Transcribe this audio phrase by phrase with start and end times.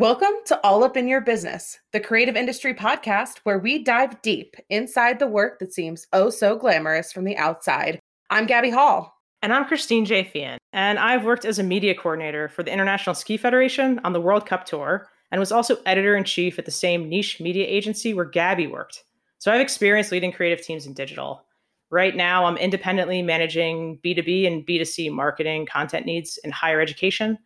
[0.00, 4.56] Welcome to All Up in Your Business, the creative industry podcast where we dive deep
[4.70, 8.00] inside the work that seems oh so glamorous from the outside.
[8.30, 9.14] I'm Gabby Hall.
[9.42, 10.56] And I'm Christine J.
[10.72, 14.46] And I've worked as a media coordinator for the International Ski Federation on the World
[14.46, 18.24] Cup Tour, and was also editor in chief at the same niche media agency where
[18.24, 19.04] Gabby worked.
[19.36, 21.44] So I've experience leading creative teams in digital.
[21.90, 27.36] Right now, I'm independently managing B2B and B2C marketing content needs in higher education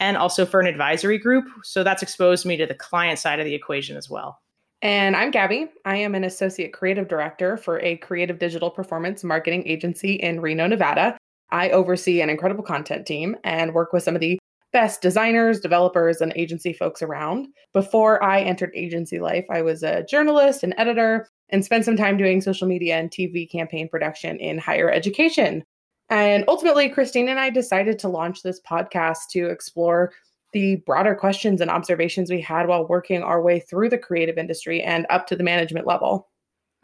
[0.00, 1.44] and also for an advisory group.
[1.62, 4.38] So that's exposed me to the client side of the equation as well.
[4.82, 5.68] And I'm Gabby.
[5.84, 10.66] I am an associate creative director for a creative digital performance marketing agency in Reno,
[10.66, 11.16] Nevada.
[11.50, 14.38] I oversee an incredible content team and work with some of the
[14.74, 17.46] best designers, developers, and agency folks around.
[17.72, 22.16] Before I entered agency life, I was a journalist and editor and spent some time
[22.16, 25.62] doing social media and TV campaign production in higher education.
[26.10, 30.12] And ultimately, Christine and I decided to launch this podcast to explore
[30.52, 34.82] the broader questions and observations we had while working our way through the creative industry
[34.82, 36.28] and up to the management level.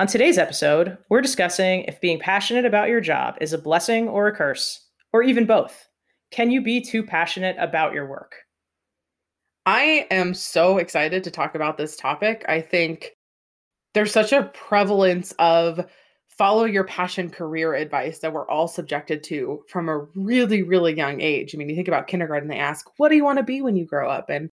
[0.01, 4.27] On today's episode, we're discussing if being passionate about your job is a blessing or
[4.27, 5.87] a curse, or even both.
[6.31, 8.35] Can you be too passionate about your work?
[9.67, 12.45] I am so excited to talk about this topic.
[12.49, 13.11] I think
[13.95, 15.87] there's such a prevalence of
[16.41, 21.21] follow your passion career advice that we're all subjected to from a really, really young
[21.21, 21.55] age.
[21.55, 23.77] I mean, you think about kindergarten, they ask, What do you want to be when
[23.77, 24.31] you grow up?
[24.31, 24.49] And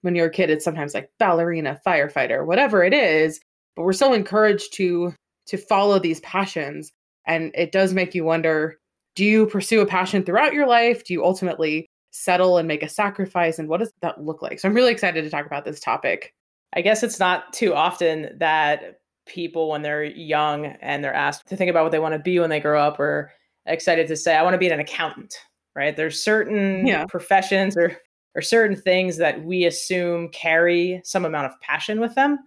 [0.00, 3.38] when you're a kid, it's sometimes like ballerina, firefighter, whatever it is.
[3.76, 5.12] But we're so encouraged to
[5.48, 6.90] to follow these passions.
[7.26, 8.78] And it does make you wonder
[9.14, 11.04] do you pursue a passion throughout your life?
[11.04, 13.58] Do you ultimately settle and make a sacrifice?
[13.58, 14.58] And what does that look like?
[14.58, 16.32] So I'm really excited to talk about this topic.
[16.74, 21.56] I guess it's not too often that people when they're young and they're asked to
[21.56, 23.30] think about what they want to be when they grow up or
[23.66, 25.36] excited to say i want to be an accountant
[25.76, 25.94] right?
[25.94, 27.04] There's certain yeah.
[27.04, 27.96] professions or
[28.34, 32.38] or certain things that we assume carry some amount of passion with them.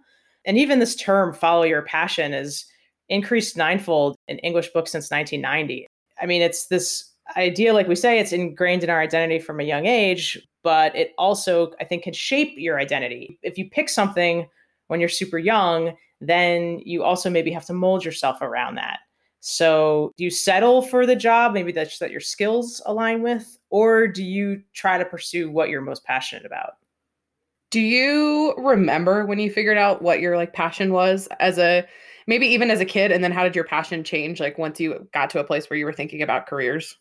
[0.44, 2.66] And even this term follow your passion is
[3.08, 5.84] increased ninefold in english books since 1990
[6.22, 9.64] i mean it's this idea like we say it's ingrained in our identity from a
[9.64, 13.36] young age but it also i think can shape your identity.
[13.42, 14.48] If you pick something
[14.86, 19.00] when you're super young then you also maybe have to mold yourself around that.
[19.40, 24.06] So, do you settle for the job, maybe that's that your skills align with, or
[24.06, 26.72] do you try to pursue what you're most passionate about?
[27.70, 31.86] Do you remember when you figured out what your like passion was as a
[32.26, 35.08] maybe even as a kid and then how did your passion change like once you
[35.14, 36.98] got to a place where you were thinking about careers?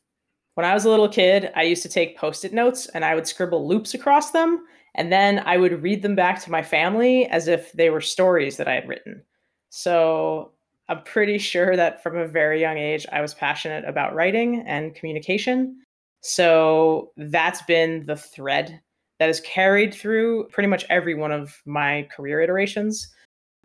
[0.53, 3.27] When I was a little kid, I used to take post-it notes and I would
[3.27, 4.63] scribble loops across them
[4.95, 8.57] and then I would read them back to my family as if they were stories
[8.57, 9.21] that I had written.
[9.69, 10.51] So
[10.87, 14.95] I'm pretty sure that from a very young age, I was passionate about writing and
[14.95, 15.77] communication.
[16.21, 18.81] So that's been the thread
[19.19, 23.07] that has carried through pretty much every one of my career iterations.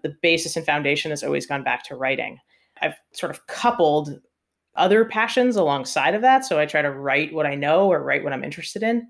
[0.02, 2.38] The basis and foundation has always gone back to writing.
[2.82, 4.20] I've sort of coupled
[4.76, 6.44] other passions alongside of that.
[6.44, 9.06] So I try to write what I know or write what I'm interested in.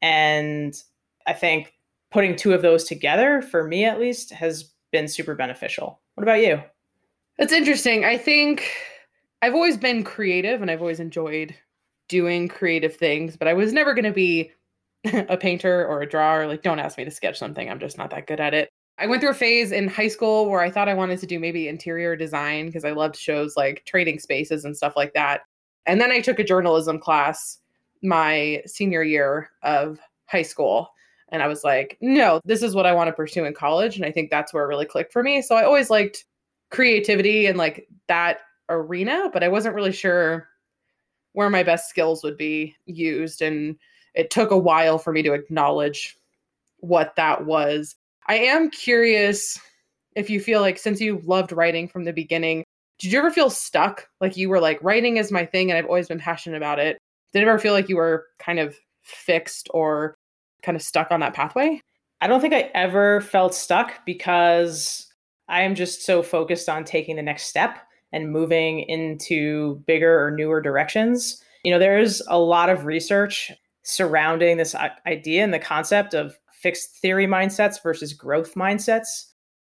[0.00, 0.74] And
[1.26, 1.74] I think
[2.10, 6.00] putting two of those together, for me at least, has been super beneficial.
[6.14, 6.62] What about you?
[7.38, 8.04] It's interesting.
[8.04, 8.70] I think
[9.40, 11.54] I've always been creative and I've always enjoyed
[12.08, 14.52] doing creative things, but I was never going to be
[15.04, 16.46] a painter or a drawer.
[16.46, 17.68] Like, don't ask me to sketch something.
[17.68, 18.70] I'm just not that good at it.
[18.98, 21.40] I went through a phase in high school where I thought I wanted to do
[21.40, 25.40] maybe interior design because I loved shows like Trading Spaces and stuff like that.
[25.86, 27.58] And then I took a journalism class
[28.02, 30.90] my senior year of high school.
[31.32, 33.96] And I was like, no, this is what I want to pursue in college.
[33.96, 35.40] And I think that's where it really clicked for me.
[35.40, 36.24] So I always liked
[36.70, 40.46] creativity and like that arena, but I wasn't really sure
[41.32, 43.40] where my best skills would be used.
[43.40, 43.76] And
[44.14, 46.18] it took a while for me to acknowledge
[46.78, 47.96] what that was.
[48.26, 49.58] I am curious
[50.14, 52.64] if you feel like since you loved writing from the beginning,
[52.98, 54.06] did you ever feel stuck?
[54.20, 56.98] Like you were like, writing is my thing and I've always been passionate about it.
[57.32, 60.14] Did it ever feel like you were kind of fixed or
[60.62, 61.80] kind of stuck on that pathway?
[62.20, 65.12] I don't think I ever felt stuck because
[65.48, 67.78] I am just so focused on taking the next step
[68.12, 71.42] and moving into bigger or newer directions.
[71.64, 73.50] You know, there's a lot of research
[73.82, 74.76] surrounding this
[75.06, 79.26] idea and the concept of fixed theory mindsets versus growth mindsets.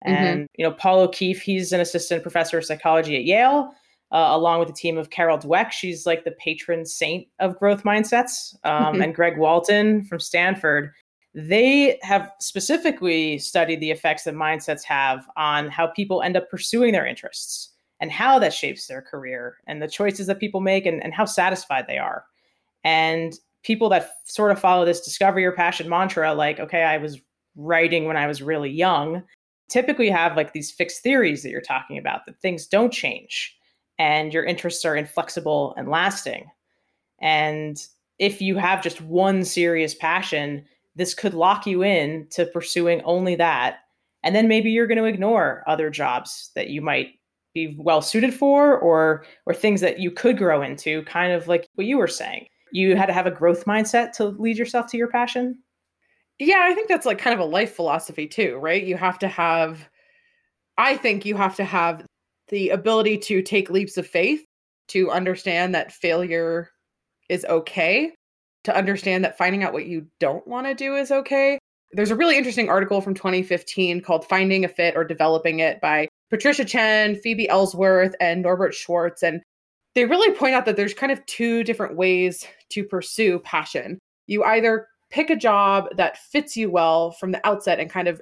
[0.04, 0.12] Mm-hmm.
[0.12, 3.72] And, you know, Paul O'Keefe, he's an assistant professor of psychology at Yale
[4.12, 5.70] uh, along with a team of Carol Dweck.
[5.70, 8.54] She's like the patron saint of growth mindsets.
[8.64, 9.02] Um, mm-hmm.
[9.02, 10.92] And Greg Walton from Stanford.
[11.32, 16.92] They have specifically studied the effects that mindsets have on how people end up pursuing
[16.92, 17.70] their interests
[18.00, 21.24] and how that shapes their career and the choices that people make and, and how
[21.24, 22.24] satisfied they are.
[22.82, 27.20] And people that sort of follow this discover your passion mantra, like, okay, I was
[27.54, 29.22] writing when I was really young,
[29.68, 33.56] typically have like these fixed theories that you're talking about that things don't change
[34.00, 36.50] and your interests are inflexible and lasting.
[37.20, 37.76] And
[38.19, 40.64] if you have just one serious passion,
[40.97, 43.81] this could lock you in to pursuing only that.
[44.23, 47.08] And then maybe you're going to ignore other jobs that you might
[47.52, 51.69] be well suited for or or things that you could grow into, kind of like
[51.75, 52.46] what you were saying.
[52.73, 55.58] You had to have a growth mindset to lead yourself to your passion.
[56.38, 58.82] Yeah, I think that's like kind of a life philosophy too, right?
[58.82, 59.91] You have to have
[60.79, 62.06] I think you have to have
[62.50, 64.44] the ability to take leaps of faith,
[64.88, 66.70] to understand that failure
[67.29, 68.12] is okay,
[68.64, 71.58] to understand that finding out what you don't want to do is okay.
[71.93, 76.08] There's a really interesting article from 2015 called Finding a Fit or Developing It by
[76.29, 79.23] Patricia Chen, Phoebe Ellsworth, and Norbert Schwarz.
[79.23, 79.41] And
[79.94, 83.99] they really point out that there's kind of two different ways to pursue passion.
[84.29, 88.20] You either pick a job that fits you well from the outset and kind of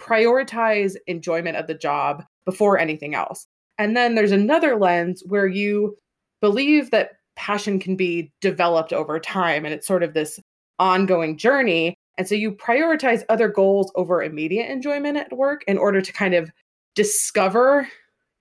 [0.00, 3.46] prioritize enjoyment of the job before anything else.
[3.82, 5.96] And then there's another lens where you
[6.40, 10.38] believe that passion can be developed over time and it's sort of this
[10.78, 11.96] ongoing journey.
[12.16, 16.32] And so you prioritize other goals over immediate enjoyment at work in order to kind
[16.32, 16.52] of
[16.94, 17.88] discover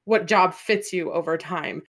[0.05, 1.81] what job fits you over time.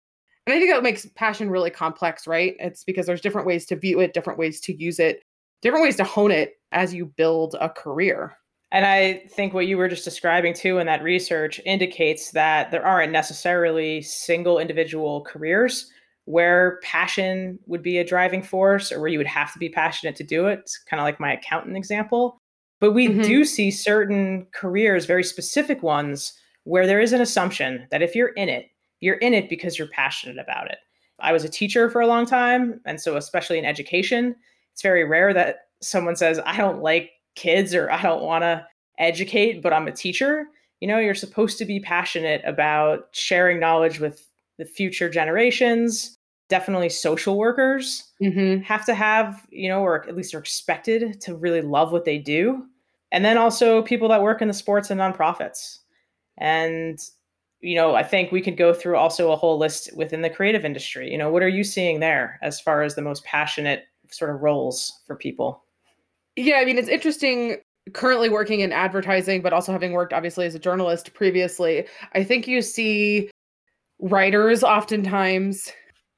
[0.47, 2.57] And I think that makes passion really complex, right?
[2.59, 5.23] It's because there's different ways to view it, different ways to use it,
[5.61, 8.35] different ways to hone it as you build a career.
[8.73, 12.85] And I think what you were just describing too in that research indicates that there
[12.85, 15.91] aren't necessarily single individual careers
[16.25, 20.17] where passion would be a driving force or where you would have to be passionate
[20.17, 20.61] to do it.
[20.61, 22.39] It's kind of like my accountant example.
[22.81, 23.23] But we mm-hmm.
[23.23, 26.33] do see certain careers, very specific ones,
[26.65, 28.67] where there is an assumption that if you're in it,
[29.01, 30.79] you're in it because you're passionate about it.
[31.21, 32.81] I was a teacher for a long time.
[32.87, 34.35] And so, especially in education,
[34.73, 38.67] it's very rare that someone says, I don't like kids or I don't want to
[38.99, 40.47] educate, but I'm a teacher.
[40.81, 44.27] You know, you're supposed to be passionate about sharing knowledge with
[44.59, 46.19] the future generations.
[46.49, 48.63] Definitely social workers mm-hmm.
[48.63, 52.19] have to have, you know, or at least are expected to really love what they
[52.19, 52.65] do.
[53.11, 55.79] And then also people that work in the sports and nonprofits.
[56.39, 56.99] And,
[57.61, 60.65] you know, I think we could go through also a whole list within the creative
[60.65, 61.11] industry.
[61.11, 64.43] You know, what are you seeing there as far as the most passionate sort of
[64.43, 65.63] roles for people?
[66.37, 67.59] Yeah, I mean, it's interesting
[67.93, 71.87] currently working in advertising, but also having worked obviously as a journalist previously.
[72.15, 73.31] I think you see
[74.01, 75.71] writers oftentimes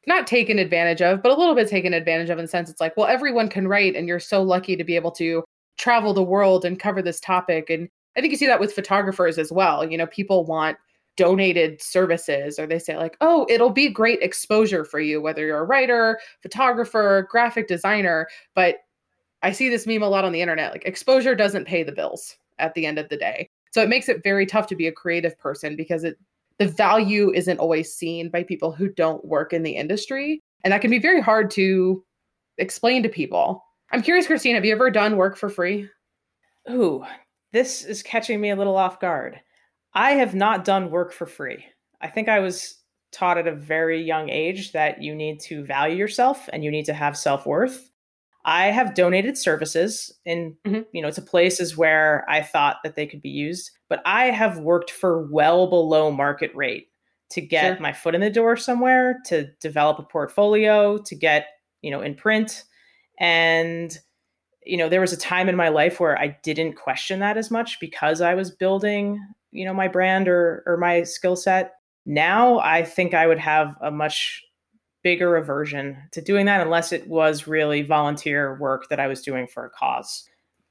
[0.07, 2.81] not taken advantage of, but a little bit taken advantage of in the sense it's
[2.81, 5.43] like, well, everyone can write, and you're so lucky to be able to
[5.79, 7.71] travel the world and cover this topic.
[7.71, 9.89] And I think you see that with photographers as well.
[9.89, 10.77] You know, people want
[11.17, 15.61] donated services or they say like oh it'll be great exposure for you whether you're
[15.61, 18.27] a writer photographer graphic designer
[18.57, 18.79] but
[19.45, 20.73] I see this meme a lot on the internet.
[20.73, 23.51] Like exposure doesn't pay the bills at the end of the day.
[23.73, 26.19] So it makes it very tough to be a creative person because it
[26.59, 30.41] the value isn't always seen by people who don't work in the industry.
[30.63, 32.05] And that can be very hard to
[32.59, 33.63] explain to people.
[33.91, 35.89] I'm curious, Christine, have you ever done work for free?
[36.71, 37.05] Ooh,
[37.53, 39.41] this is catching me a little off guard.
[39.95, 41.65] I have not done work for free.
[42.01, 42.77] I think I was
[43.13, 46.87] taught at a very young age that you need to value yourself and you need
[46.87, 47.91] to have self worth.
[48.45, 50.83] I have donated services in, mm-hmm.
[50.93, 54.59] you know, to places where I thought that they could be used, but I have
[54.59, 56.89] worked for well below market rate
[57.31, 57.83] to get sure.
[57.83, 61.47] my foot in the door somewhere, to develop a portfolio, to get,
[61.81, 62.65] you know, in print.
[63.19, 63.97] And,
[64.65, 67.51] you know, there was a time in my life where I didn't question that as
[67.51, 69.19] much because I was building,
[69.53, 71.75] you know, my brand or or my skill set.
[72.05, 74.45] Now I think I would have a much
[75.05, 79.47] bigger aversion to doing that unless it was really volunteer work that I was doing
[79.47, 80.29] for a cause.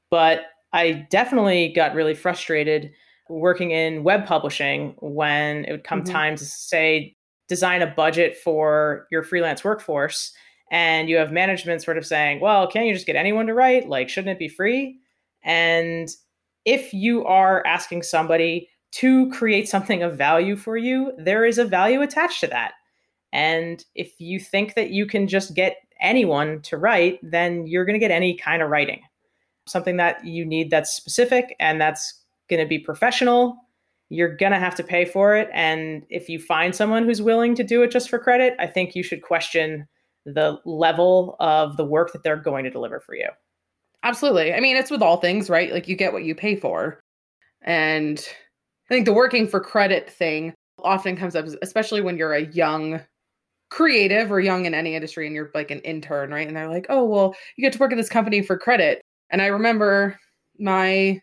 [0.10, 0.42] But
[0.74, 2.92] I definitely got really frustrated
[3.30, 6.12] working in web publishing when it would come mm-hmm.
[6.12, 7.16] time to say
[7.48, 10.34] design a budget for your freelance workforce
[10.72, 13.88] and you have management sort of saying, "Well, can't you just get anyone to write?
[13.88, 15.00] Like shouldn't it be free?"
[15.44, 16.10] And
[16.66, 21.66] if you are asking somebody to create something of value for you, there is a
[21.66, 22.74] value attached to that.
[23.34, 27.96] And if you think that you can just get anyone to write, then you're going
[27.96, 29.02] to get any kind of writing.
[29.68, 33.58] Something that you need that's specific and that's going to be professional,
[34.10, 35.50] you're going to have to pay for it.
[35.52, 38.96] And if you find someone who's willing to do it just for credit, I think
[38.96, 39.88] you should question
[40.26, 43.30] the level of the work that they're going to deliver for you.
[44.04, 44.54] Absolutely.
[44.54, 45.74] I mean, it's with all things, right?
[45.74, 47.00] Like you get what you pay for.
[47.64, 48.20] And
[48.90, 53.02] I think the working for credit thing often comes up, especially when you're a young
[53.74, 56.48] creative or young in any industry and you're like an intern, right?
[56.48, 59.02] And they're like, oh, well, you get to work at this company for credit.
[59.32, 60.20] And I remember
[60.60, 61.20] my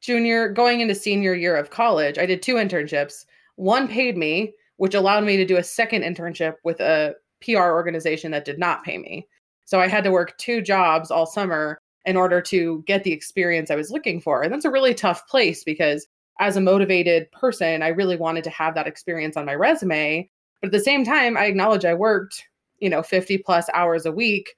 [0.00, 3.24] junior going into senior year of college, I did two internships.
[3.56, 8.30] One paid me, which allowed me to do a second internship with a PR organization
[8.30, 9.26] that did not pay me.
[9.64, 13.68] So I had to work two jobs all summer in order to get the experience
[13.68, 14.42] I was looking for.
[14.42, 16.06] And that's a really tough place because
[16.38, 20.30] as a motivated person, I really wanted to have that experience on my resume.
[20.60, 22.44] But at the same time, I acknowledge I worked,
[22.78, 24.56] you know, 50 plus hours a week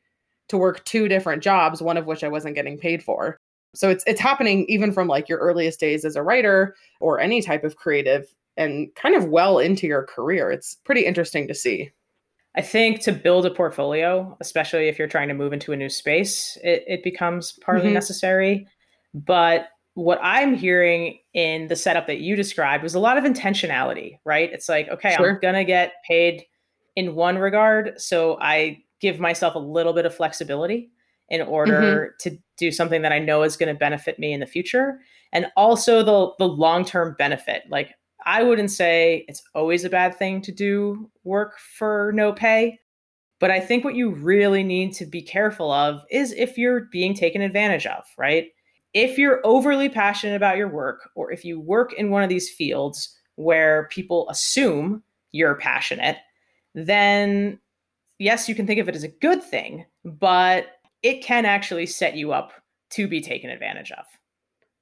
[0.49, 3.39] to work two different jobs, one of which I wasn't getting paid for.
[3.75, 7.41] So it's it's happening even from like your earliest days as a writer or any
[7.41, 10.51] type of creative and kind of well into your career.
[10.51, 11.91] It's pretty interesting to see.
[12.55, 15.89] I think to build a portfolio, especially if you're trying to move into a new
[15.89, 17.95] space, it, it becomes partly mm-hmm.
[17.95, 18.67] necessary.
[19.15, 24.19] But what I'm hearing in the setup that you described was a lot of intentionality,
[24.25, 24.51] right?
[24.53, 25.31] It's like, okay, sure.
[25.31, 26.45] I'm going to get paid
[26.97, 28.01] in one regard.
[28.01, 30.91] So I give myself a little bit of flexibility
[31.29, 32.31] in order mm-hmm.
[32.31, 35.01] to do something that I know is going to benefit me in the future.
[35.33, 37.65] And also the, the long term benefit.
[37.69, 37.95] Like,
[38.25, 42.79] I wouldn't say it's always a bad thing to do work for no pay.
[43.41, 47.13] But I think what you really need to be careful of is if you're being
[47.13, 48.47] taken advantage of, right?
[48.95, 52.51] If you're overly passionate about your work, or if you work in one of these
[52.51, 56.19] fields where people assume you're passionate,
[56.75, 57.59] then
[58.19, 60.67] yes, you can think of it as a good thing, but
[61.03, 62.53] it can actually set you up
[62.91, 64.05] to be taken advantage of.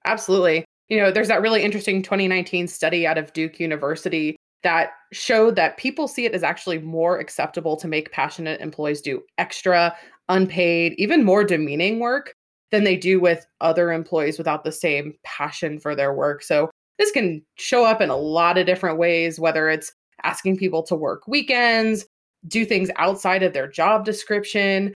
[0.04, 5.56] Absolutely you know, there's that really interesting 2019 study out of Duke University that showed
[5.56, 9.96] that people see it as actually more acceptable to make passionate employees do extra,
[10.28, 12.34] unpaid, even more demeaning work
[12.70, 16.42] than they do with other employees without the same passion for their work.
[16.42, 20.82] So this can show up in a lot of different ways, whether it's asking people
[20.84, 22.06] to work weekends,
[22.46, 24.94] do things outside of their job description,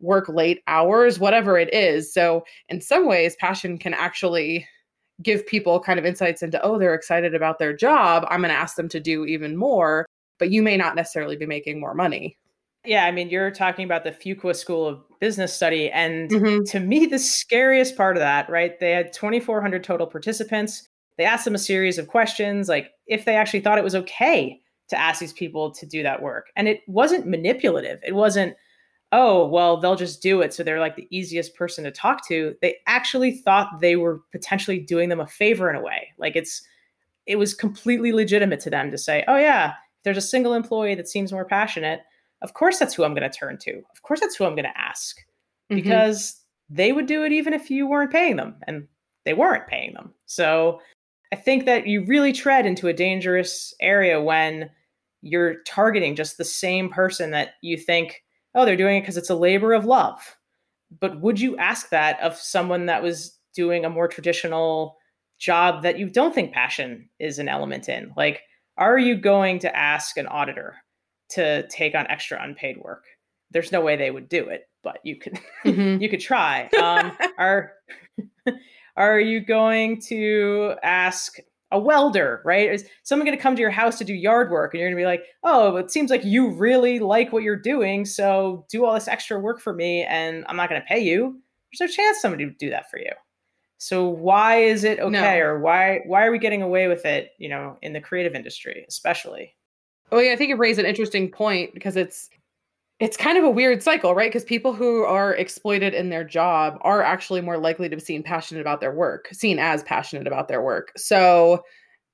[0.00, 2.12] work late hours, whatever it is.
[2.12, 4.66] So, in some ways, passion can actually
[5.22, 8.26] give people kind of insights into, oh, they're excited about their job.
[8.28, 10.06] I'm going to ask them to do even more,
[10.38, 12.36] but you may not necessarily be making more money.
[12.84, 15.90] Yeah, I mean, you're talking about the Fuqua School of Business Study.
[15.90, 16.64] And mm-hmm.
[16.64, 18.78] to me, the scariest part of that, right?
[18.80, 20.88] They had 2,400 total participants.
[21.16, 24.60] They asked them a series of questions, like if they actually thought it was okay
[24.88, 26.50] to ask these people to do that work.
[26.56, 28.00] And it wasn't manipulative.
[28.04, 28.56] It wasn't,
[29.12, 30.52] oh, well, they'll just do it.
[30.52, 32.56] So they're like the easiest person to talk to.
[32.60, 36.08] They actually thought they were potentially doing them a favor in a way.
[36.18, 36.62] Like it's,
[37.26, 41.08] it was completely legitimate to them to say, oh, yeah, there's a single employee that
[41.08, 42.00] seems more passionate,
[42.42, 43.82] of course that's who I'm going to turn to.
[43.92, 45.76] Of course that's who I'm going to ask mm-hmm.
[45.76, 48.86] because they would do it even if you weren't paying them and
[49.24, 50.12] they weren't paying them.
[50.26, 50.80] So
[51.32, 54.70] I think that you really tread into a dangerous area when
[55.22, 58.22] you're targeting just the same person that you think
[58.54, 60.36] oh, they're doing it because it's a labor of love.
[61.00, 64.98] But would you ask that of someone that was doing a more traditional
[65.38, 68.12] job that you don't think passion is an element in?
[68.16, 68.42] Like,
[68.76, 70.76] are you going to ask an auditor
[71.34, 73.04] to take on extra unpaid work?
[73.50, 76.00] There's no way they would do it, but you could mm-hmm.
[76.02, 76.68] you could try.
[76.80, 77.72] Um, are
[78.96, 81.38] are you going to ask
[81.72, 82.70] a welder, right?
[82.70, 84.96] Is someone going to come to your house to do yard work and you're going
[84.96, 88.04] to be like, oh, it seems like you really like what you're doing.
[88.04, 91.40] So do all this extra work for me and I'm not going to pay you.
[91.72, 93.10] There's no chance somebody would do that for you.
[93.78, 95.44] So why is it okay no.
[95.44, 98.84] or why why are we getting away with it, you know, in the creative industry
[98.86, 99.56] especially?
[100.12, 102.30] Oh yeah, I think it raised an interesting point because it's
[103.00, 104.30] it's kind of a weird cycle, right?
[104.30, 108.22] Because people who are exploited in their job are actually more likely to be seen
[108.22, 110.92] passionate about their work, seen as passionate about their work.
[110.96, 111.64] So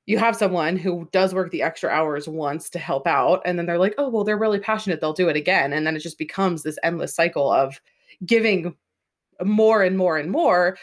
[0.06, 3.66] you have someone who does work the extra hours once to help out, and then
[3.66, 5.00] they're like, oh, well, they're really passionate.
[5.00, 5.72] They'll do it again.
[5.74, 7.80] And then it just becomes this endless cycle of
[8.26, 8.76] giving
[9.44, 10.78] more and more and more.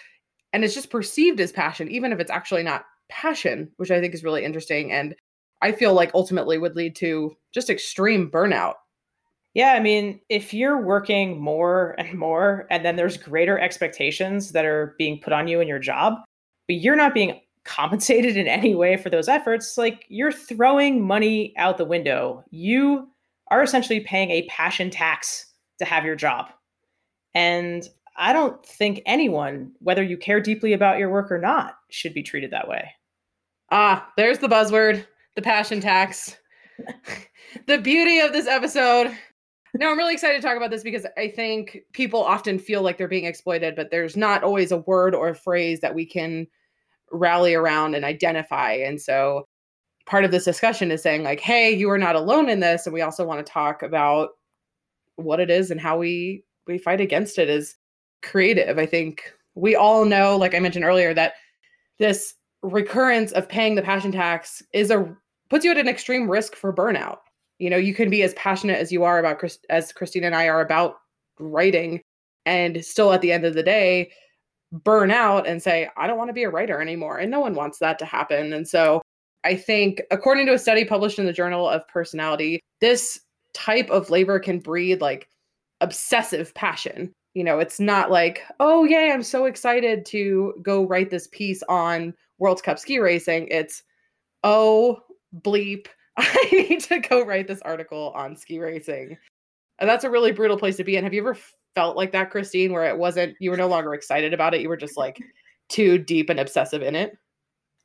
[0.53, 4.13] And it's just perceived as passion, even if it's actually not passion, which I think
[4.13, 4.91] is really interesting.
[4.91, 5.15] And
[5.62, 8.75] I feel like ultimately would lead to just extreme burnout
[9.55, 14.65] yeah, I mean, if you're working more and more, and then there's greater expectations that
[14.65, 16.15] are being put on you in your job,
[16.67, 21.53] but you're not being compensated in any way for those efforts, like you're throwing money
[21.57, 22.43] out the window.
[22.51, 23.07] You
[23.50, 25.45] are essentially paying a passion tax
[25.79, 26.50] to have your job.
[27.33, 32.13] And I don't think anyone, whether you care deeply about your work or not, should
[32.13, 32.91] be treated that way.
[33.71, 36.37] Ah, there's the buzzword the passion tax.
[37.67, 39.15] the beauty of this episode
[39.77, 42.97] no, I'm really excited to talk about this because I think people often feel like
[42.97, 46.47] they're being exploited, but there's not always a word or a phrase that we can
[47.11, 48.71] rally around and identify.
[48.71, 49.47] And so
[50.05, 52.85] part of this discussion is saying, like, hey, you are not alone in this.
[52.85, 54.29] And we also want to talk about
[55.17, 57.75] what it is and how we we fight against it as
[58.23, 58.79] creative.
[58.79, 61.33] I think we all know, like I mentioned earlier, that
[61.99, 65.15] this recurrence of paying the passion tax is a
[65.55, 67.19] puts you at an extreme risk for burnout.
[67.59, 70.50] You know, you can be as passionate as you are about as Christine and I
[70.50, 70.97] are about
[71.39, 72.01] writing
[72.45, 74.12] and still at the end of the day
[74.74, 77.55] burn out and say I don't want to be a writer anymore and no one
[77.55, 78.51] wants that to happen.
[78.51, 79.01] And so
[79.45, 83.21] I think according to a study published in the Journal of Personality, this
[83.53, 85.29] type of labor can breed like
[85.79, 87.13] obsessive passion.
[87.33, 91.63] You know, it's not like, oh, yay, I'm so excited to go write this piece
[91.69, 93.47] on World Cup ski racing.
[93.50, 93.83] It's,
[94.43, 95.00] oh,
[95.41, 95.87] bleep,
[96.17, 99.17] I need to go write this article on ski racing.
[99.79, 101.03] And that's a really brutal place to be in.
[101.03, 101.37] Have you ever
[101.75, 104.61] felt like that, Christine, where it wasn't, you were no longer excited about it?
[104.61, 105.19] You were just like
[105.67, 107.17] too deep and obsessive in it?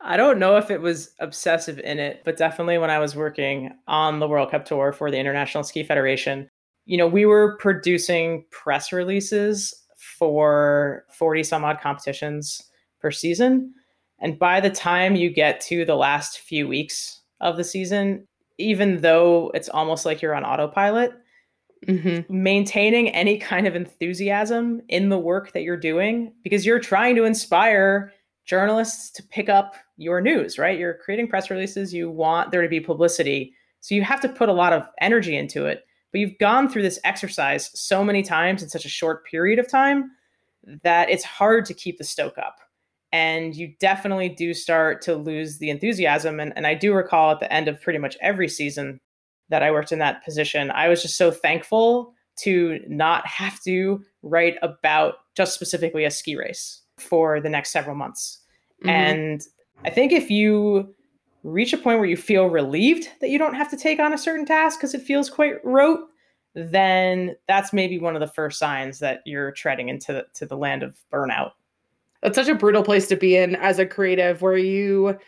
[0.01, 3.71] I don't know if it was obsessive in it, but definitely when I was working
[3.87, 6.49] on the World Cup tour for the International Ski Federation,
[6.87, 9.75] you know, we were producing press releases
[10.19, 12.63] for 40 some odd competitions
[13.01, 13.75] per season.
[14.21, 18.27] And by the time you get to the last few weeks of the season,
[18.59, 21.13] even though it's almost like you're on autopilot,
[21.87, 22.43] mm-hmm.
[22.43, 27.25] maintaining any kind of enthusiasm in the work that you're doing, because you're trying to
[27.25, 28.13] inspire
[28.45, 30.79] journalists to pick up your news, right?
[30.79, 33.55] You're creating press releases, you want there to be publicity.
[33.81, 35.85] So you have to put a lot of energy into it.
[36.13, 39.69] But you've gone through this exercise so many times in such a short period of
[39.69, 40.11] time
[40.83, 42.59] that it's hard to keep the stoke up.
[43.13, 46.39] And you definitely do start to lose the enthusiasm.
[46.39, 49.01] And, and I do recall at the end of pretty much every season
[49.49, 54.03] that I worked in that position, I was just so thankful to not have to
[54.23, 58.41] write about just specifically a ski race for the next several months.
[58.83, 58.91] Mm-hmm.
[58.91, 59.43] And
[59.85, 60.95] I think if you
[61.43, 64.19] reach a point where you feel relieved that you don't have to take on a
[64.19, 66.01] certain task because it feels quite rote,
[66.55, 70.57] then that's maybe one of the first signs that you're treading into the, to the
[70.57, 71.53] land of burnout.
[72.23, 75.19] That's such a brutal place to be in as a creative where you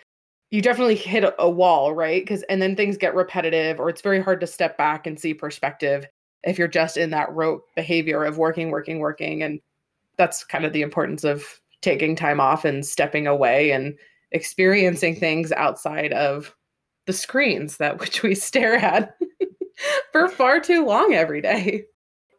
[0.51, 2.27] you definitely hit a, wall, right?
[2.27, 5.33] Cuz and then things get repetitive or it's very hard to step back and see
[5.33, 6.07] perspective
[6.45, 9.61] if you're just in that rote behavior of working working working and
[10.19, 13.97] that's kind of the importance of taking time off and stepping away and
[14.33, 16.55] experiencing things outside of
[17.07, 19.17] the screens that which we stare at
[20.13, 21.85] for far too long every day.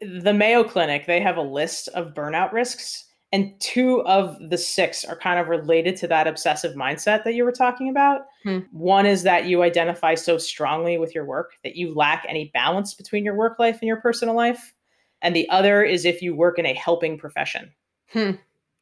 [0.01, 5.03] The Mayo Clinic, they have a list of burnout risks and two of the six
[5.03, 8.27] are kind of related to that obsessive mindset that you were talking about.
[8.43, 8.59] Hmm.
[8.71, 12.93] One is that you identify so strongly with your work that you lack any balance
[12.93, 14.75] between your work life and your personal life.
[15.23, 17.71] And the other is if you work in a helping profession.
[18.11, 18.33] Hmm.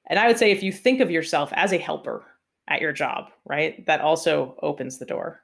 [0.07, 2.25] And I would say if you think of yourself as a helper
[2.67, 3.85] at your job, right?
[3.85, 5.41] That also opens the door.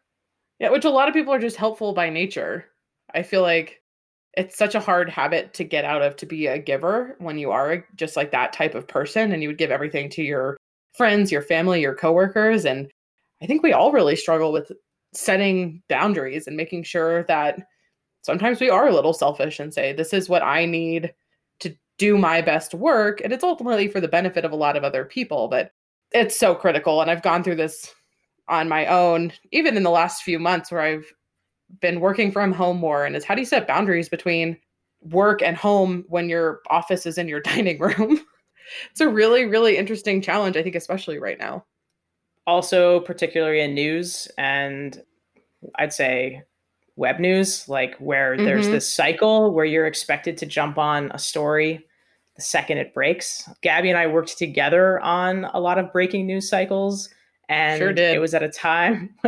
[0.59, 2.65] Yeah, which a lot of people are just helpful by nature.
[3.15, 3.81] I feel like
[4.37, 7.49] it's such a hard habit to get out of to be a giver when you
[7.49, 10.57] are just like that type of person and you would give everything to your
[10.93, 12.89] friends, your family, your coworkers and
[13.41, 14.71] I think we all really struggle with
[15.13, 17.59] setting boundaries and making sure that
[18.21, 21.13] sometimes we are a little selfish and say this is what I need
[21.61, 24.83] to do my best work and it's ultimately for the benefit of a lot of
[24.83, 25.71] other people but
[26.11, 27.93] it's so critical and i've gone through this
[28.47, 31.11] on my own even in the last few months where i've
[31.79, 34.57] been working from home more and is how do you set boundaries between
[35.01, 38.19] work and home when your office is in your dining room
[38.91, 41.63] it's a really really interesting challenge i think especially right now
[42.45, 45.03] also particularly in news and
[45.75, 46.41] i'd say
[46.95, 48.45] web news like where mm-hmm.
[48.45, 51.85] there's this cycle where you're expected to jump on a story
[52.37, 53.49] the second it breaks.
[53.61, 57.09] Gabby and I worked together on a lot of breaking news cycles,
[57.49, 59.13] and sure it was at a time.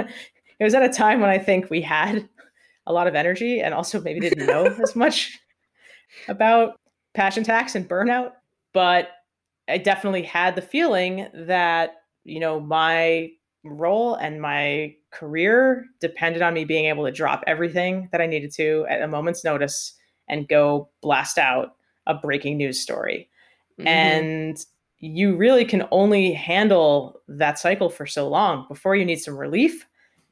[0.59, 2.27] it was at a time when I think we had
[2.85, 5.37] a lot of energy and also maybe didn't know as much
[6.27, 6.79] about
[7.13, 8.31] passion tax and burnout.
[8.73, 9.09] But
[9.67, 13.31] I definitely had the feeling that you know my
[13.63, 18.51] role and my career depended on me being able to drop everything that I needed
[18.53, 19.93] to at a moment's notice
[20.27, 21.75] and go blast out
[22.07, 23.29] a breaking news story.
[23.79, 23.87] Mm-hmm.
[23.87, 24.65] And
[24.99, 29.85] you really can only handle that cycle for so long before you need some relief.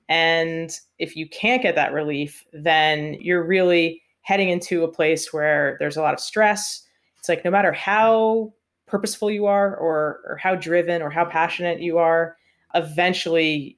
[0.10, 5.78] And if you can't get that relief, then you're really heading into a place where
[5.80, 6.84] there's a lot of stress.
[7.18, 8.54] It's like no matter how
[8.86, 12.38] purposeful you are or or how driven or how passionate you are,
[12.74, 13.78] eventually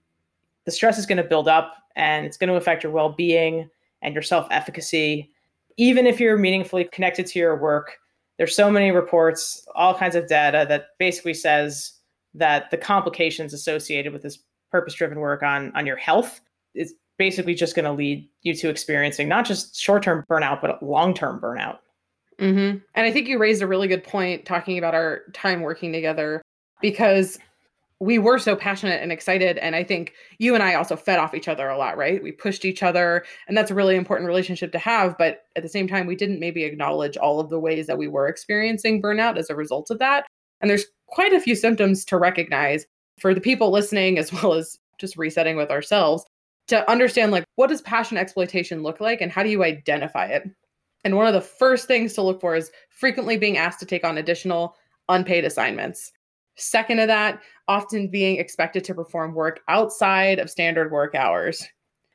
[0.66, 3.70] the stress is going to build up and it's going to affect your well-being
[4.02, 5.32] and your self-efficacy
[5.80, 8.00] even if you're meaningfully connected to your work,
[8.38, 11.94] there's so many reports, all kinds of data that basically says
[12.34, 14.40] that the complications associated with this
[14.72, 16.42] purpose-driven work on on your health
[16.76, 21.40] is basically just going to lead you to experiencing not just short-term burnout but long-term
[21.42, 21.80] burnout.
[22.40, 22.78] Mm-hmm.
[22.96, 26.42] And I think you raised a really good point talking about our time working together
[26.82, 27.38] because
[28.00, 29.58] we were so passionate and excited.
[29.58, 32.24] And I think you and I also fed off each other a lot, right?
[32.24, 35.18] We pushed each other, and that's a really important relationship to have.
[35.18, 38.08] But at the same time, we didn't maybe acknowledge all of the ways that we
[38.08, 40.26] were experiencing burnout as a result of that.
[40.62, 42.86] And there's quite a few symptoms to recognize
[43.20, 46.26] for the people listening, as well as just resetting with ourselves
[46.70, 50.44] to understand like what does passion exploitation look like and how do you identify it?
[51.04, 54.04] And one of the first things to look for is frequently being asked to take
[54.04, 54.76] on additional
[55.10, 56.12] unpaid assignments.
[56.56, 61.66] Second to that often being expected to perform work outside of standard work hours.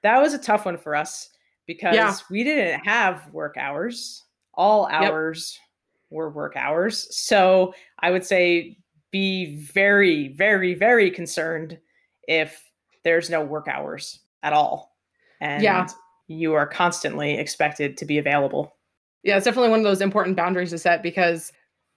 [0.03, 1.31] That was a tough one for us
[1.67, 2.15] because yeah.
[2.31, 4.23] we didn't have work hours.
[4.53, 6.17] All hours yep.
[6.17, 7.09] were work hours.
[7.17, 8.77] So i would say
[9.15, 11.79] be very very very concerned
[12.27, 12.69] if
[13.05, 14.97] there's no work hours at all.
[15.41, 15.87] And yeah.
[16.27, 18.75] you are constantly expected to be available.
[19.23, 21.53] Yeah, it's definitely one of those important boundaries to set because,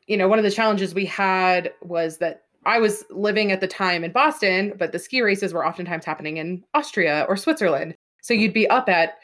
[0.05, 3.67] you know, one of the challenges we had was that I was living at the
[3.67, 7.95] time in Boston, but the ski races were oftentimes happening in Austria or Switzerland.
[8.21, 9.15] So you'd be up at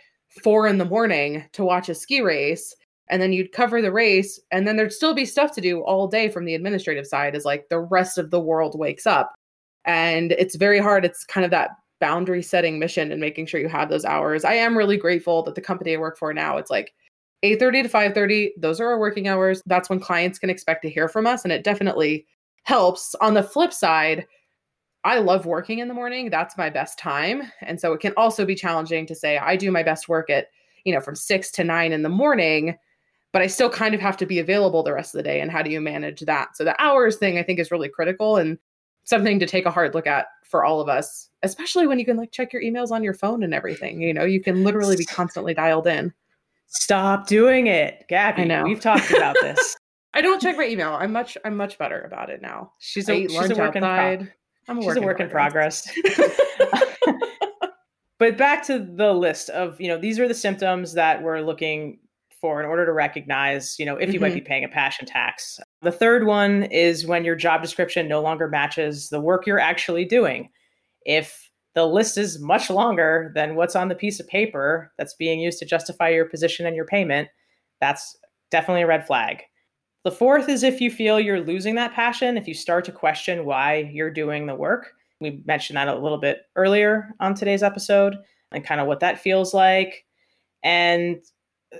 [0.43, 2.73] four in the morning to watch a ski race
[3.09, 6.07] and then you'd cover the race and then there'd still be stuff to do all
[6.07, 9.33] day from the administrative side as like the rest of the world wakes up.
[9.85, 13.69] And it's very hard it's kind of that boundary setting mission and making sure you
[13.69, 14.45] have those hours.
[14.45, 16.93] I am really grateful that the company i work for now it's like
[17.43, 19.61] 8.30 to 5.30 those are our working hours.
[19.65, 22.25] That's when clients can expect to hear from us and it definitely
[22.63, 23.15] helps.
[23.21, 24.25] On the flip side
[25.05, 28.45] i love working in the morning that's my best time and so it can also
[28.45, 30.47] be challenging to say i do my best work at
[30.85, 32.77] you know from 6 to 9 in the morning
[33.33, 35.51] but i still kind of have to be available the rest of the day and
[35.51, 38.57] how do you manage that so the hours thing i think is really critical and
[39.03, 42.15] something to take a hard look at for all of us, especially when you can
[42.15, 44.01] like check your emails on your phone and everything.
[44.01, 46.13] You know, you can literally be constantly dialed in.
[46.67, 48.43] Stop doing it, Gabby.
[48.43, 48.63] I know.
[48.63, 49.75] We've talked about this.
[50.13, 50.93] I don't check my email.
[50.93, 52.71] I'm much I'm much better about it now.
[52.79, 54.21] She's a, she's a work outside.
[54.21, 54.33] in pro-
[54.67, 55.91] I'm a she's work, a work in progress.
[55.91, 56.39] progress.
[58.19, 61.97] but back to the list of, you know, these are the symptoms that we're looking
[62.43, 64.23] for in order to recognize, you know, if you mm-hmm.
[64.23, 65.61] might be paying a passion tax.
[65.81, 70.03] The third one is when your job description no longer matches the work you're actually
[70.03, 70.49] doing.
[71.05, 75.39] If the list is much longer than what's on the piece of paper that's being
[75.39, 77.29] used to justify your position and your payment,
[77.79, 78.17] that's
[78.51, 79.43] definitely a red flag.
[80.03, 83.45] The fourth is if you feel you're losing that passion, if you start to question
[83.45, 84.91] why you're doing the work.
[85.21, 88.17] We mentioned that a little bit earlier on today's episode
[88.51, 90.03] and kind of what that feels like.
[90.61, 91.21] And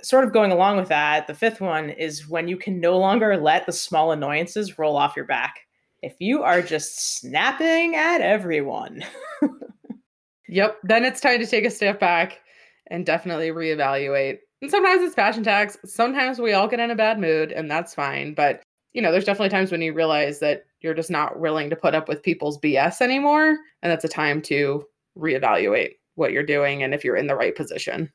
[0.02, 3.36] sort of going along with that, the fifth one is when you can no longer
[3.36, 5.60] let the small annoyances roll off your back.
[6.02, 9.02] If you are just snapping at everyone.
[10.48, 10.76] yep.
[10.82, 12.40] Then it's time to take a step back
[12.88, 14.38] and definitely reevaluate.
[14.60, 15.78] And sometimes it's passion tax.
[15.84, 18.34] Sometimes we all get in a bad mood, and that's fine.
[18.34, 21.76] But, you know, there's definitely times when you realize that you're just not willing to
[21.76, 23.56] put up with people's BS anymore.
[23.82, 24.84] And that's a time to
[25.18, 28.12] reevaluate what you're doing and if you're in the right position.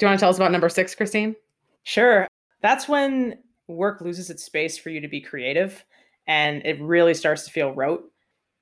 [0.00, 1.36] Do you want to tell us about number six, Christine?
[1.82, 2.26] Sure.
[2.62, 5.84] That's when work loses its space for you to be creative
[6.26, 8.10] and it really starts to feel rote.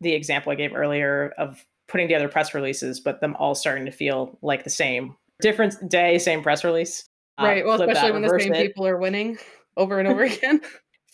[0.01, 3.93] The example I gave earlier of putting together press releases, but them all starting to
[3.93, 5.15] feel like the same.
[5.41, 7.05] Different day, same press release.
[7.39, 7.63] Uh, right.
[7.63, 8.67] Uh, well, especially that, when the same it.
[8.67, 9.39] people are winning
[9.77, 10.61] over and over again.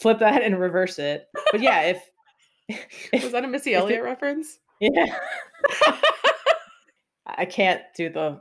[0.01, 1.27] flip that and reverse it.
[1.53, 2.03] But yeah, if,
[3.13, 4.59] if was that a Missy Elliott reference?
[4.81, 5.19] Yeah.
[7.27, 8.41] I can't do the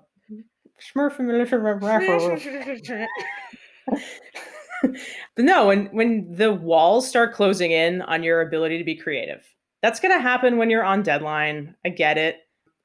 [4.81, 4.91] but
[5.37, 9.45] no, when when the walls start closing in on your ability to be creative,
[9.81, 11.75] that's going to happen when you're on deadline.
[11.85, 12.37] I get it.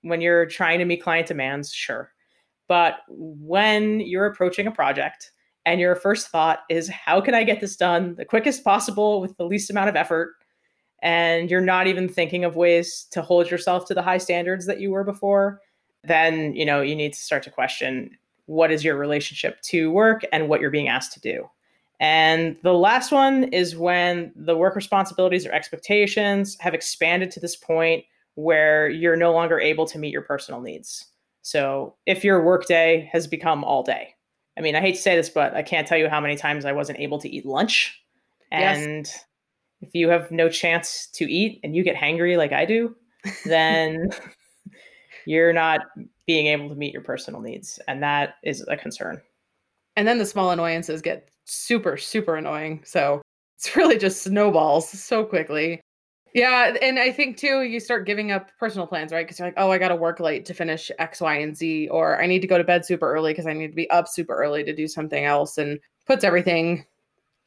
[0.02, 2.12] When you're trying to meet client demands, sure.
[2.68, 5.32] But when you're approaching a project
[5.64, 9.36] and your first thought is, how can I get this done the quickest possible with
[9.36, 10.34] the least amount of effort?
[11.02, 14.80] And you're not even thinking of ways to hold yourself to the high standards that
[14.80, 15.60] you were before,
[16.04, 20.22] then you know you need to start to question what is your relationship to work
[20.32, 21.48] and what you're being asked to do.
[22.00, 27.56] And the last one is when the work responsibilities or expectations have expanded to this
[27.56, 28.04] point
[28.36, 31.06] where you're no longer able to meet your personal needs.
[31.42, 34.14] So if your workday has become all day,
[34.56, 36.64] I mean, I hate to say this, but I can't tell you how many times
[36.64, 38.00] I wasn't able to eat lunch.
[38.50, 39.24] And yes.
[39.82, 42.96] if you have no chance to eat and you get hangry like I do,
[43.44, 44.10] then
[45.28, 45.82] you're not
[46.26, 47.78] being able to meet your personal needs.
[47.86, 49.20] And that is a concern.
[49.94, 52.80] And then the small annoyances get super, super annoying.
[52.82, 53.20] So
[53.58, 55.82] it's really just snowballs so quickly.
[56.34, 56.76] Yeah.
[56.80, 59.26] And I think too, you start giving up personal plans, right?
[59.26, 61.88] Because you're like, oh, I got to work late to finish X, Y, and Z,
[61.88, 64.08] or I need to go to bed super early because I need to be up
[64.08, 66.86] super early to do something else and puts everything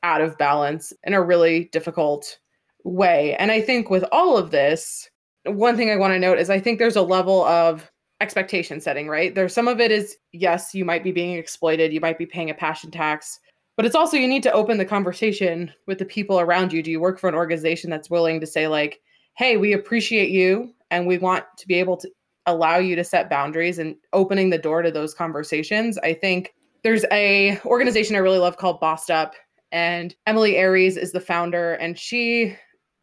[0.04, 2.38] out of balance in a really difficult
[2.84, 3.36] way.
[3.38, 5.11] And I think with all of this,
[5.46, 7.90] one thing I want to note is I think there's a level of
[8.22, 9.34] expectation setting, right?
[9.34, 12.50] There's some of it is yes, you might be being exploited, you might be paying
[12.50, 13.40] a passion tax,
[13.76, 16.84] but it's also you need to open the conversation with the people around you.
[16.84, 19.02] Do you work for an organization that's willing to say like,
[19.38, 22.10] "Hey, we appreciate you and we want to be able to
[22.46, 27.06] allow you to set boundaries and opening the door to those conversations." I think there's
[27.12, 29.34] a organization I really love called Bossed Up
[29.72, 32.56] and Emilie Aries is the founder and she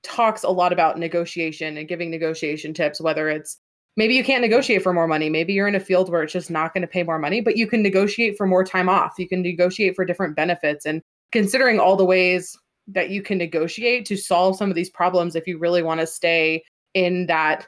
[0.08, 3.58] talks a lot about negotiation and giving negotiation tips whether it's
[3.96, 6.50] maybe you can't negotiate for more money maybe you're in a field where it's just
[6.50, 9.14] not going to pay more money but you can negotiate for more time off.
[9.18, 14.06] You can negotiate for different benefits and considering all the ways that you can negotiate
[14.06, 16.62] to solve some of these problems if you really want to stay
[16.94, 17.66] in that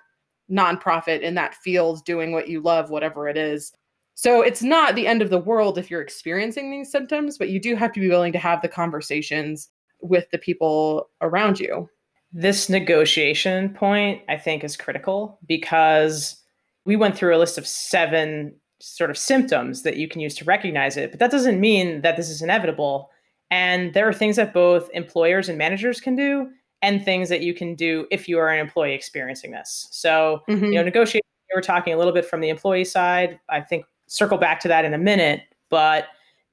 [0.50, 3.72] nonprofit in that field doing what you love whatever it is.
[4.14, 7.60] So it's not the end of the world if you're experiencing these symptoms but you
[7.60, 9.68] do have to be willing to have the conversations
[10.00, 11.88] with the people around you
[12.32, 16.36] this negotiation point, I think, is critical because
[16.84, 20.44] we went through a list of seven sort of symptoms that you can use to
[20.44, 23.10] recognize it, but that doesn't mean that this is inevitable.
[23.50, 26.48] And there are things that both employers and managers can do,
[26.82, 29.88] and things that you can do if you are an employee experiencing this.
[29.90, 30.64] So, mm-hmm.
[30.66, 33.38] you know, negotiation, we're talking a little bit from the employee side.
[33.48, 36.06] I think circle back to that in a minute, but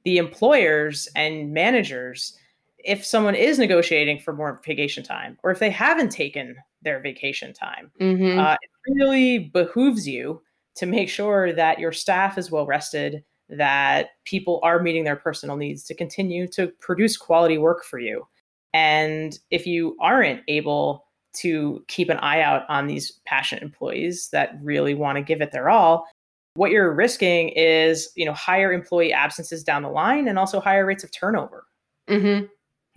[0.04, 2.38] the employers and managers
[2.80, 7.54] if someone is negotiating for more vacation time or if they haven't taken their vacation
[7.54, 8.40] time, mm-hmm.
[8.40, 10.42] uh, it really behooves you
[10.76, 15.58] to make sure that your staff is well rested, that people are meeting their personal
[15.58, 18.28] needs to continue to produce quality work for you.
[18.74, 21.06] And if you aren't able
[21.38, 25.52] to keep an eye out on these passionate employees that really want to give it
[25.52, 26.08] their all,
[26.54, 30.86] what you're risking is, you know, higher employee absences down the line and also higher
[30.86, 31.66] rates of turnover.
[32.08, 32.46] Mm-hmm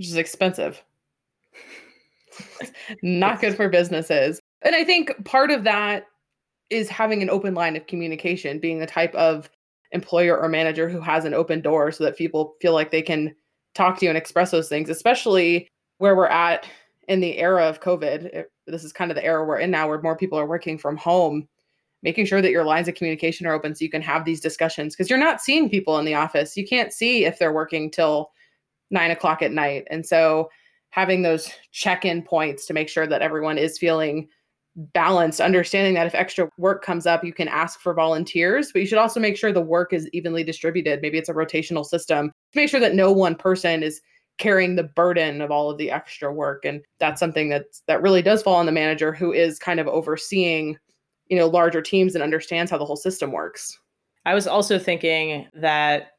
[0.01, 0.83] which is expensive.
[3.03, 4.41] Not good for businesses.
[4.63, 6.07] And I think part of that
[6.71, 9.51] is having an open line of communication, being the type of
[9.93, 13.35] employer or manager who has an open door so that people feel like they can
[13.75, 16.67] talk to you and express those things, especially where we're at
[17.09, 18.25] in the era of COVID.
[18.25, 20.79] It, this is kind of the era we're in now where more people are working
[20.79, 21.47] from home.
[22.03, 24.97] Making sure that your lines of communication are open so you can have these discussions
[24.97, 26.57] because you're not seeing people in the office.
[26.57, 28.31] You can't see if they're working till
[28.91, 29.87] nine o'clock at night.
[29.91, 30.51] And so
[30.91, 34.29] having those check in points to make sure that everyone is feeling
[34.77, 38.87] balanced, understanding that if extra work comes up, you can ask for volunteers, but you
[38.87, 41.01] should also make sure the work is evenly distributed.
[41.03, 44.01] Maybe it's a rotational system to make sure that no one person is
[44.41, 48.23] carrying the burden of all of the extra work and that's something that that really
[48.23, 50.79] does fall on the manager who is kind of overseeing
[51.27, 53.79] you know larger teams and understands how the whole system works
[54.25, 56.13] i was also thinking that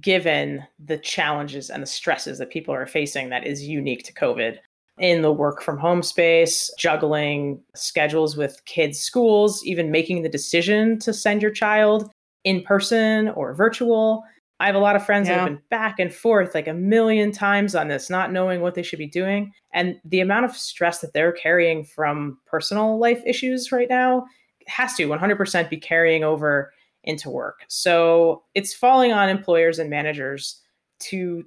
[0.00, 4.58] given the challenges and the stresses that people are facing that is unique to COVID
[4.98, 10.98] in the work from home space, juggling schedules with kids' schools, even making the decision
[10.98, 12.10] to send your child
[12.44, 14.24] in person or virtual.
[14.60, 15.34] I have a lot of friends yeah.
[15.34, 18.74] that have been back and forth like a million times on this, not knowing what
[18.74, 19.52] they should be doing.
[19.72, 24.26] And the amount of stress that they're carrying from personal life issues right now
[24.66, 26.72] has to 100% be carrying over
[27.08, 27.64] into work.
[27.68, 30.60] So it's falling on employers and managers
[31.00, 31.42] to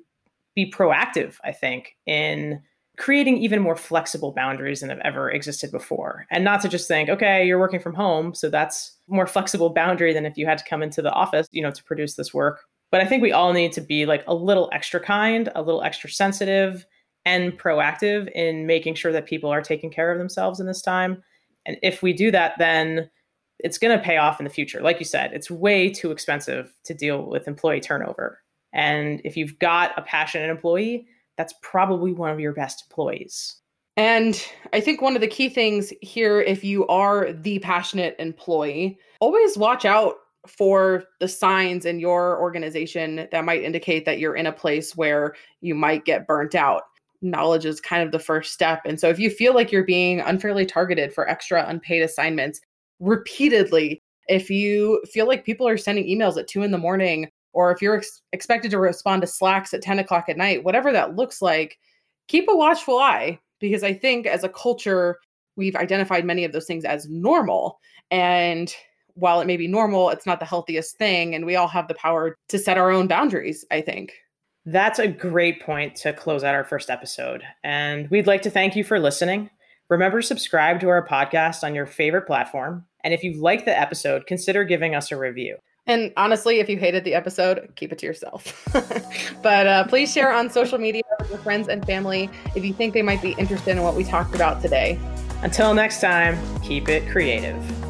[0.56, 2.62] be proactive, I think, in
[2.98, 6.26] creating even more flexible boundaries than have ever existed before.
[6.30, 10.14] And not to just think, okay, you're working from home, so that's more flexible boundary
[10.14, 12.62] than if you had to come into the office, you know, to produce this work.
[12.92, 15.84] But I think we all need to be like a little extra kind, a little
[15.84, 16.86] extra sensitive
[17.24, 21.24] and proactive in making sure that people are taking care of themselves in this time.
[21.66, 23.10] And if we do that, then
[23.64, 24.82] it's going to pay off in the future.
[24.82, 28.40] Like you said, it's way too expensive to deal with employee turnover.
[28.74, 33.58] And if you've got a passionate employee, that's probably one of your best employees.
[33.98, 34.42] And
[34.74, 39.58] I think one of the key things here, if you are the passionate employee, always
[39.58, 40.16] watch out
[40.48, 45.36] for the signs in your organization that might indicate that you're in a place where
[45.60, 46.84] you might get burnt out.
[47.22, 48.82] Knowledge is kind of the first step.
[48.86, 52.62] And so if you feel like you're being unfairly targeted for extra unpaid assignments,
[53.02, 54.02] repeatedly.
[54.30, 57.82] If you feel like people are sending emails at two in the morning, or if
[57.82, 61.42] you're ex- expected to respond to Slacks at 10 o'clock at night, whatever that looks
[61.42, 61.78] like,
[62.28, 65.18] keep a watchful eye because I think as a culture,
[65.58, 67.80] we've identified many of those things as normal.
[68.10, 68.74] And
[69.16, 71.36] while it may be normal, it's not the healthiest thing.
[71.36, 74.14] And we all have the power to set our own boundaries, I think.
[74.66, 77.44] That's a great point to close out our first episode.
[77.64, 79.50] And we'd like to thank you for listening.
[79.90, 82.86] Remember to subscribe to our podcast on your favorite platform.
[83.04, 85.58] And if you liked the episode, consider giving us a review.
[85.88, 88.70] And honestly, if you hated the episode, keep it to yourself.
[89.42, 92.94] but uh, please share on social media with your friends and family if you think
[92.94, 95.00] they might be interested in what we talked about today.
[95.42, 97.81] Until next time, keep it creative.